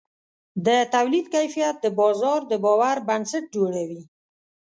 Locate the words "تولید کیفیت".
0.93-1.75